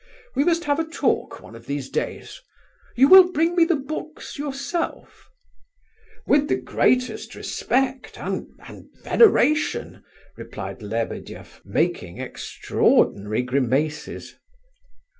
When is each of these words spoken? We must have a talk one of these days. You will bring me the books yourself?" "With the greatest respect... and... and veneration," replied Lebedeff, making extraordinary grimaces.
We 0.33 0.43
must 0.43 0.63
have 0.63 0.79
a 0.79 0.83
talk 0.83 1.43
one 1.43 1.53
of 1.55 1.67
these 1.67 1.87
days. 1.87 2.41
You 2.95 3.07
will 3.07 3.31
bring 3.31 3.55
me 3.55 3.65
the 3.65 3.75
books 3.75 4.35
yourself?" 4.35 5.29
"With 6.25 6.47
the 6.47 6.55
greatest 6.55 7.35
respect... 7.35 8.17
and... 8.17 8.47
and 8.67 8.89
veneration," 9.03 10.03
replied 10.37 10.81
Lebedeff, 10.81 11.61
making 11.63 12.17
extraordinary 12.19 13.43
grimaces. 13.43 14.33